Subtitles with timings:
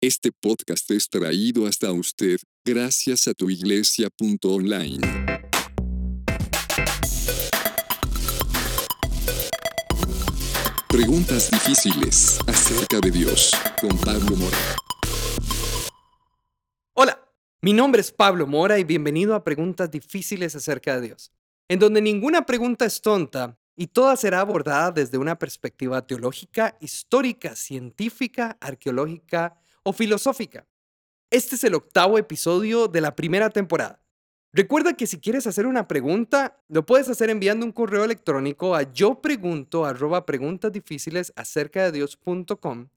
[0.00, 5.00] Este podcast es traído hasta usted gracias a tuiglesia.online.
[10.88, 13.50] Preguntas difíciles acerca de Dios
[13.80, 14.56] con Pablo Mora.
[16.92, 17.20] Hola,
[17.60, 21.32] mi nombre es Pablo Mora y bienvenido a Preguntas difíciles acerca de Dios,
[21.66, 27.56] en donde ninguna pregunta es tonta y toda será abordada desde una perspectiva teológica, histórica,
[27.56, 30.66] científica, arqueológica o filosófica.
[31.30, 34.02] Este es el octavo episodio de la primera temporada.
[34.52, 38.92] Recuerda que si quieres hacer una pregunta, lo puedes hacer enviando un correo electrónico a
[38.92, 42.88] yo pregunto arroba preguntas difíciles acerca de Dios.com.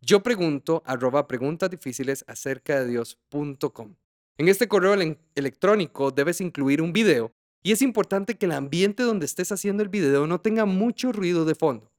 [0.00, 3.94] Yo pregunto arroba preguntas difíciles acerca de Dios.com.
[4.36, 4.94] En este correo
[5.34, 7.32] electrónico debes incluir un video
[7.62, 11.44] y es importante que el ambiente donde estés haciendo el video no tenga mucho ruido
[11.44, 11.91] de fondo.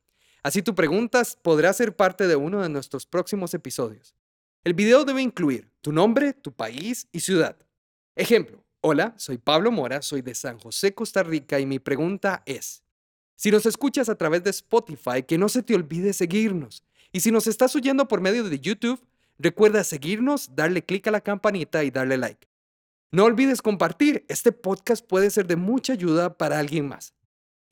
[0.43, 4.13] Así tu preguntas podrá ser parte de uno de nuestros próximos episodios.
[4.65, 7.55] El video debe incluir tu nombre, tu país y ciudad.
[8.17, 12.83] Ejemplo, hola, soy Pablo Mora, soy de San José, Costa Rica y mi pregunta es,
[13.37, 16.83] si nos escuchas a través de Spotify, que no se te olvide seguirnos.
[17.13, 19.01] Y si nos estás oyendo por medio de YouTube,
[19.39, 22.49] recuerda seguirnos, darle clic a la campanita y darle like.
[23.11, 27.13] No olvides compartir, este podcast puede ser de mucha ayuda para alguien más.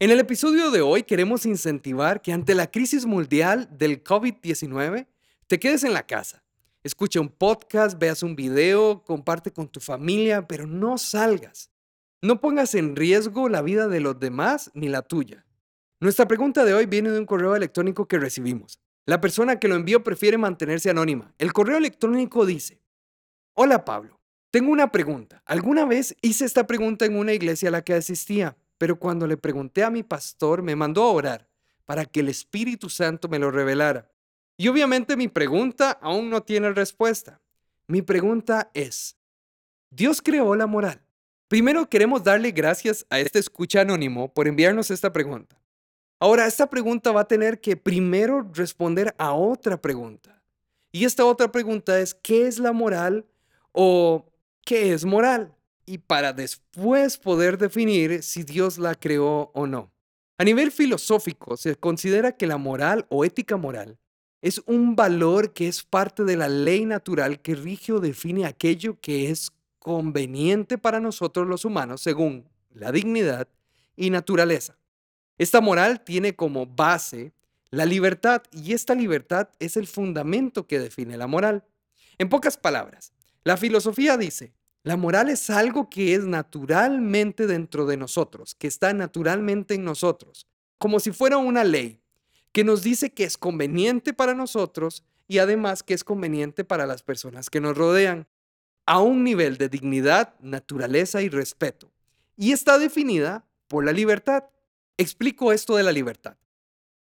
[0.01, 5.05] En el episodio de hoy queremos incentivar que ante la crisis mundial del COVID-19
[5.45, 6.43] te quedes en la casa.
[6.81, 11.69] Escucha un podcast, veas un video, comparte con tu familia, pero no salgas.
[12.19, 15.45] No pongas en riesgo la vida de los demás ni la tuya.
[15.99, 18.79] Nuestra pregunta de hoy viene de un correo electrónico que recibimos.
[19.05, 21.35] La persona que lo envió prefiere mantenerse anónima.
[21.37, 22.81] El correo electrónico dice,
[23.53, 25.43] Hola Pablo, tengo una pregunta.
[25.45, 29.37] Alguna vez hice esta pregunta en una iglesia a la que asistía pero cuando le
[29.37, 31.47] pregunté a mi pastor, me mandó a orar
[31.85, 34.09] para que el Espíritu Santo me lo revelara.
[34.57, 37.39] Y obviamente mi pregunta aún no tiene respuesta.
[37.85, 39.17] Mi pregunta es,
[39.91, 40.99] ¿Dios creó la moral?
[41.47, 45.61] Primero queremos darle gracias a este escucha anónimo por enviarnos esta pregunta.
[46.19, 50.41] Ahora, esta pregunta va a tener que primero responder a otra pregunta.
[50.91, 53.27] Y esta otra pregunta es, ¿qué es la moral
[53.73, 54.25] o
[54.65, 55.55] qué es moral?
[55.91, 59.91] Y para después poder definir si Dios la creó o no.
[60.37, 63.99] A nivel filosófico, se considera que la moral o ética moral
[64.41, 69.01] es un valor que es parte de la ley natural que rige o define aquello
[69.01, 73.49] que es conveniente para nosotros los humanos según la dignidad
[73.97, 74.77] y naturaleza.
[75.37, 77.33] Esta moral tiene como base
[77.69, 81.65] la libertad y esta libertad es el fundamento que define la moral.
[82.17, 83.11] En pocas palabras,
[83.43, 84.53] la filosofía dice
[84.83, 90.47] la moral es algo que es naturalmente dentro de nosotros, que está naturalmente en nosotros,
[90.79, 92.01] como si fuera una ley
[92.51, 97.03] que nos dice que es conveniente para nosotros y además que es conveniente para las
[97.03, 98.27] personas que nos rodean,
[98.85, 101.91] a un nivel de dignidad, naturaleza y respeto.
[102.35, 104.45] Y está definida por la libertad.
[104.97, 106.35] Explico esto de la libertad.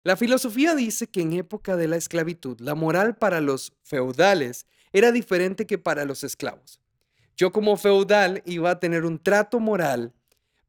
[0.03, 5.12] La filosofía dice que en época de la esclavitud, la moral para los feudales era
[5.12, 6.81] diferente que para los esclavos.
[7.36, 10.14] Yo como feudal iba a tener un trato moral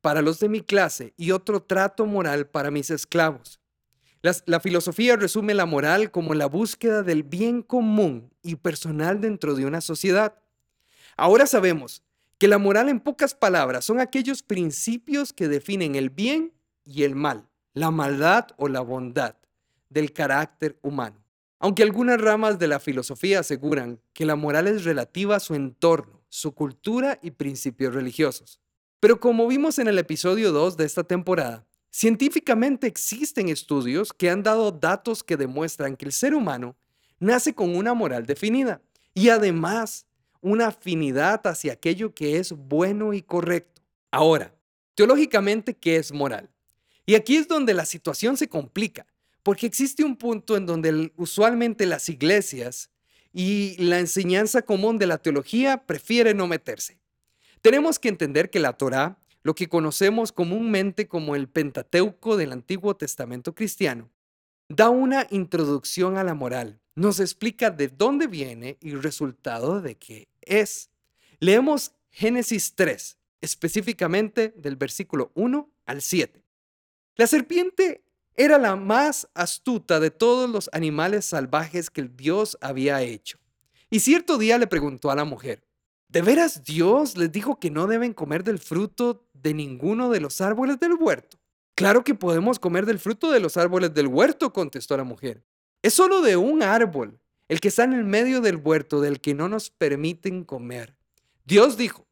[0.01, 3.59] para los de mi clase y otro trato moral para mis esclavos.
[4.21, 9.65] la filosofía resume la moral como la búsqueda del bien común y personal dentro de
[9.65, 10.35] una sociedad.
[11.15, 12.03] Ahora sabemos
[12.37, 16.53] que la moral en pocas palabras son aquellos principios que definen el bien
[16.83, 19.35] y el mal, la maldad o la bondad
[19.89, 21.23] del carácter humano.
[21.59, 26.16] Aunque algunas ramas de la filosofía aseguran que la moral es relativa a su entorno,
[26.37, 28.59] su cultura y principios religiosos.
[28.99, 34.43] Pero como vimos en el episodio 2 de esta temporada, científicamente existen estudios que han
[34.43, 36.77] dado datos que demuestran que el ser humano
[37.19, 38.81] nace con una moral definida
[39.15, 40.05] y además
[40.39, 43.81] una afinidad hacia aquello que es bueno y correcto.
[44.11, 44.53] Ahora,
[44.93, 46.51] teológicamente, ¿qué es moral?
[47.07, 49.07] Y aquí es donde la situación se complica,
[49.41, 52.91] porque existe un punto en donde usualmente las iglesias
[53.39, 56.97] y la enseñanza común de la teología prefiere no meterse.
[57.61, 62.95] Tenemos que entender que la Torá, lo que conocemos comúnmente como el Pentateuco del Antiguo
[62.95, 64.09] Testamento cristiano,
[64.69, 70.29] da una introducción a la moral, nos explica de dónde viene y resultado de qué
[70.41, 70.89] es.
[71.39, 76.41] Leemos Génesis 3, específicamente del versículo 1 al 7.
[77.17, 78.01] La serpiente
[78.37, 83.39] era la más astuta de todos los animales salvajes que Dios había hecho.
[83.89, 85.63] Y cierto día le preguntó a la mujer,
[86.07, 90.39] ¿de veras Dios les dijo que no deben comer del fruto de ninguno de los
[90.39, 91.39] árboles del huerto?
[91.73, 95.43] Claro que podemos comer del fruto de los árboles del huerto, contestó la mujer.
[95.81, 99.33] Es solo de un árbol, el que está en el medio del huerto del que
[99.33, 100.97] no nos permiten comer.
[101.45, 102.07] Dios dijo,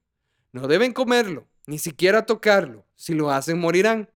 [0.53, 4.09] no deben comerlo, ni siquiera tocarlo, si lo hacen morirán.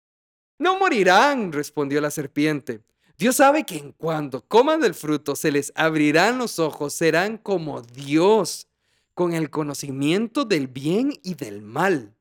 [0.58, 2.81] No morirán, respondió la serpiente.
[3.19, 7.82] Dios sabe que en cuando coman del fruto se les abrirán los ojos, serán como
[7.82, 8.69] Dios,
[9.14, 12.14] con el conocimiento del bien y del mal.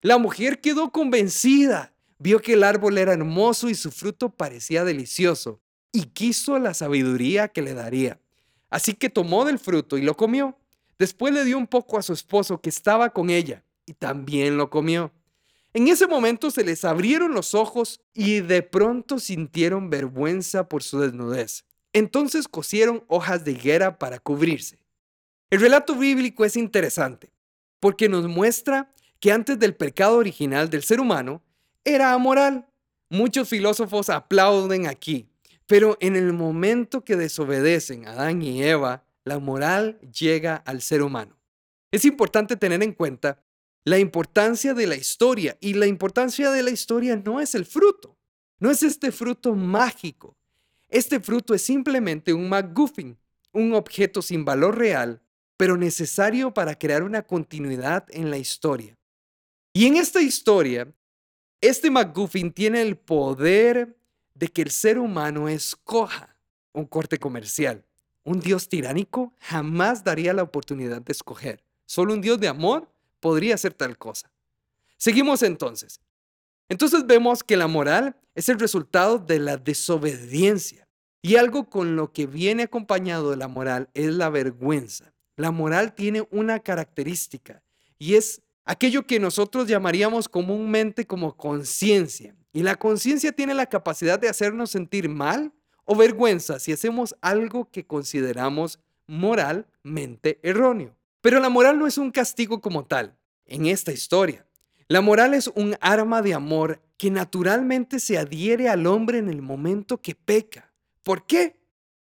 [0.00, 5.60] La mujer quedó convencida, vio que el árbol era hermoso y su fruto parecía delicioso,
[5.92, 8.18] y quiso la sabiduría que le daría.
[8.70, 10.56] Así que tomó del fruto y lo comió.
[10.98, 14.70] Después le dio un poco a su esposo que estaba con ella, y también lo
[14.70, 15.12] comió.
[15.74, 21.00] En ese momento se les abrieron los ojos y de pronto sintieron vergüenza por su
[21.00, 21.64] desnudez.
[21.94, 24.82] Entonces cosieron hojas de higuera para cubrirse.
[25.50, 27.32] El relato bíblico es interesante
[27.80, 31.42] porque nos muestra que antes del pecado original del ser humano
[31.84, 32.66] era amoral.
[33.08, 35.28] Muchos filósofos aplauden aquí,
[35.66, 41.02] pero en el momento que desobedecen a Adán y Eva, la moral llega al ser
[41.02, 41.38] humano.
[41.90, 43.42] Es importante tener en cuenta
[43.84, 45.56] la importancia de la historia.
[45.60, 48.16] Y la importancia de la historia no es el fruto,
[48.58, 50.36] no es este fruto mágico.
[50.88, 53.16] Este fruto es simplemente un MacGuffin,
[53.52, 55.22] un objeto sin valor real,
[55.56, 58.98] pero necesario para crear una continuidad en la historia.
[59.72, 60.92] Y en esta historia,
[61.60, 63.96] este MacGuffin tiene el poder
[64.34, 66.36] de que el ser humano escoja
[66.72, 67.84] un corte comercial.
[68.24, 71.64] Un Dios tiránico jamás daría la oportunidad de escoger.
[71.86, 72.91] Solo un Dios de amor
[73.22, 74.30] podría ser tal cosa.
[74.98, 76.00] Seguimos entonces.
[76.68, 80.88] Entonces vemos que la moral es el resultado de la desobediencia.
[81.22, 85.14] Y algo con lo que viene acompañado de la moral es la vergüenza.
[85.36, 87.62] La moral tiene una característica
[87.98, 92.34] y es aquello que nosotros llamaríamos comúnmente como conciencia.
[92.52, 95.52] Y la conciencia tiene la capacidad de hacernos sentir mal
[95.84, 100.96] o vergüenza si hacemos algo que consideramos moralmente erróneo.
[101.22, 103.16] Pero la moral no es un castigo como tal
[103.46, 104.44] en esta historia.
[104.88, 109.40] La moral es un arma de amor que naturalmente se adhiere al hombre en el
[109.40, 110.74] momento que peca.
[111.02, 111.56] ¿Por qué?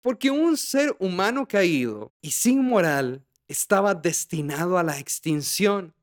[0.01, 5.95] Porque un ser humano caído y sin moral estaba destinado a la extinción.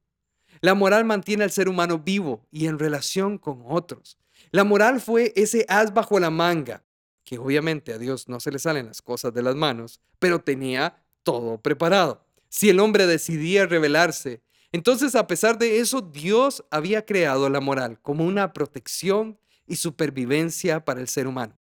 [0.62, 4.18] La moral mantiene al ser humano vivo y en relación con otros.
[4.50, 6.82] La moral fue ese as bajo la manga,
[7.24, 11.04] que obviamente a Dios no se le salen las cosas de las manos, pero tenía
[11.22, 12.23] todo preparado.
[12.54, 14.40] Si el hombre decidía rebelarse,
[14.70, 20.84] entonces a pesar de eso, Dios había creado la moral como una protección y supervivencia
[20.84, 21.58] para el ser humano.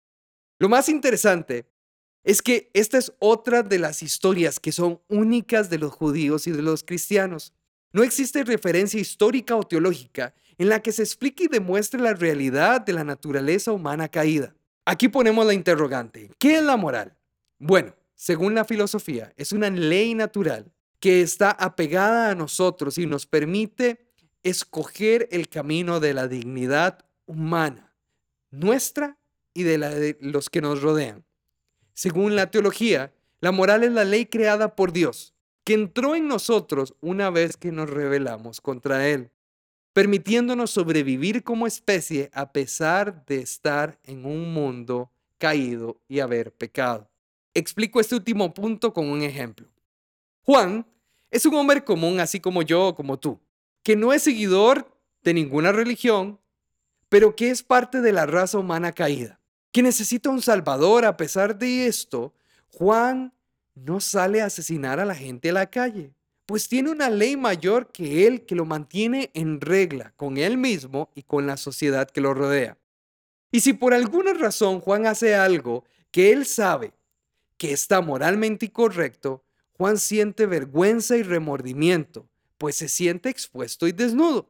[0.60, 1.68] Lo más interesante
[2.22, 6.52] es que esta es otra de las historias que son únicas de los judíos y
[6.52, 7.52] de los cristianos.
[7.90, 12.80] No existe referencia histórica o teológica en la que se explique y demuestre la realidad
[12.80, 14.54] de la naturaleza humana caída.
[14.84, 16.30] Aquí ponemos la interrogante.
[16.38, 17.18] ¿Qué es la moral?
[17.58, 20.72] Bueno, según la filosofía, es una ley natural
[21.06, 24.08] que está apegada a nosotros y nos permite
[24.42, 27.94] escoger el camino de la dignidad humana,
[28.50, 29.16] nuestra
[29.54, 31.24] y de, la de los que nos rodean.
[31.94, 35.32] Según la teología, la moral es la ley creada por Dios,
[35.62, 39.30] que entró en nosotros una vez que nos rebelamos contra Él,
[39.92, 47.08] permitiéndonos sobrevivir como especie a pesar de estar en un mundo caído y haber pecado.
[47.54, 49.68] Explico este último punto con un ejemplo.
[50.42, 50.84] Juan
[51.37, 53.40] es un hombre común, así como yo como tú,
[53.83, 54.90] que no es seguidor
[55.23, 56.40] de ninguna religión,
[57.09, 59.40] pero que es parte de la raza humana caída,
[59.73, 61.05] que necesita un salvador.
[61.05, 62.33] A pesar de esto,
[62.73, 63.33] Juan
[63.75, 66.12] no sale a asesinar a la gente a la calle,
[66.47, 71.11] pues tiene una ley mayor que él que lo mantiene en regla con él mismo
[71.14, 72.78] y con la sociedad que lo rodea.
[73.50, 76.93] Y si por alguna razón Juan hace algo que él sabe
[77.57, 79.45] que está moralmente incorrecto,
[79.76, 82.26] Juan siente vergüenza y remordimiento,
[82.59, 84.49] pues se siente expuesto y desnudo.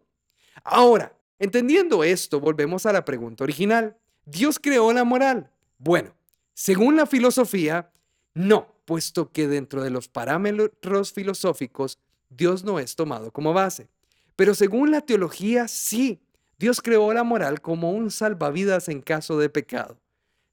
[0.62, 3.96] Ahora, entendiendo esto, volvemos a la pregunta original.
[4.24, 5.50] ¿Dios creó la moral?
[5.78, 6.14] Bueno,
[6.54, 7.90] según la filosofía,
[8.34, 13.88] no, puesto que dentro de los parámetros filosóficos, Dios no es tomado como base.
[14.36, 16.20] Pero según la teología, sí,
[16.58, 19.98] Dios creó la moral como un salvavidas en caso de pecado.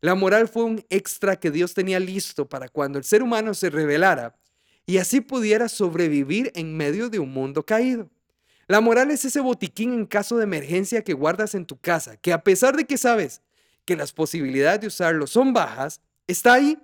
[0.02, 3.70] La moral fue un extra que Dios tenía listo para cuando el ser humano se
[3.70, 4.36] rebelara
[4.86, 8.10] y así pudiera sobrevivir en medio de un mundo caído.
[8.68, 12.34] La moral es ese botiquín en caso de emergencia que guardas en tu casa, que
[12.34, 13.42] a pesar de que sabes
[13.86, 16.78] que las posibilidades de usarlo son bajas, está ahí.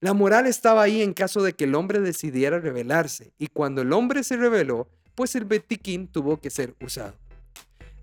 [0.00, 3.92] La moral estaba ahí en caso de que el hombre decidiera rebelarse, y cuando el
[3.92, 7.14] hombre se rebeló, pues el botiquín tuvo que ser usado.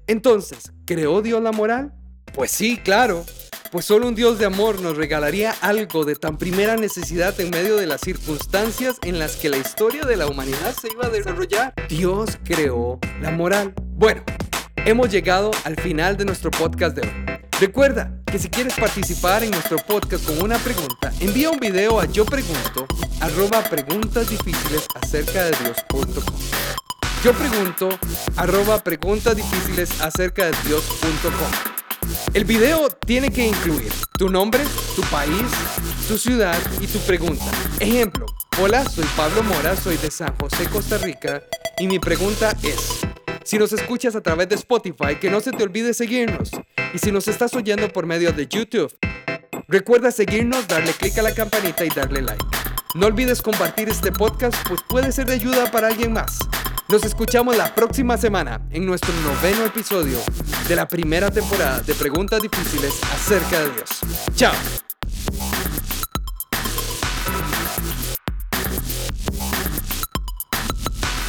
[0.08, 1.94] Entonces, ¿creó Dios la moral?
[2.34, 3.24] Pues sí, claro.
[3.74, 7.75] Pues solo un Dios de amor nos regalaría algo de tan primera necesidad en medio
[7.75, 11.74] de las circunstancias en las que la historia de la humanidad se iba a desarrollar.
[11.89, 13.74] Dios creó la moral.
[13.96, 14.24] Bueno,
[14.86, 17.39] hemos llegado al final de nuestro podcast de hoy.
[17.60, 22.06] Recuerda que si quieres participar en nuestro podcast con una pregunta, envía un video a
[22.06, 22.86] yo pregunto
[23.22, 26.36] arroba preguntas difíciles acerca de Dios.com.
[27.24, 27.89] Yo pregunto
[28.36, 28.84] arroba
[30.00, 31.73] acerca de Dios.com.
[32.34, 34.62] El video tiene que incluir tu nombre,
[34.96, 35.43] tu país,
[36.08, 37.46] tu ciudad y tu pregunta.
[37.79, 38.25] Ejemplo,
[38.62, 41.43] hola, soy Pablo Mora, soy de San José, Costa Rica,
[41.79, 43.01] y mi pregunta es,
[43.43, 46.51] si nos escuchas a través de Spotify, que no se te olvide seguirnos.
[46.93, 48.96] Y si nos estás oyendo por medio de YouTube,
[49.67, 52.46] recuerda seguirnos, darle clic a la campanita y darle like.
[52.96, 56.38] No olvides compartir este podcast, pues puede ser de ayuda para alguien más.
[56.89, 60.20] Nos escuchamos la próxima semana en nuestro noveno episodio
[60.67, 63.89] de la primera temporada de Preguntas Difíciles acerca de Dios.
[64.36, 64.53] Chao.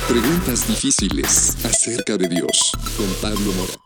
[0.09, 3.84] Preguntas difíciles acerca de Dios con Pablo Mora.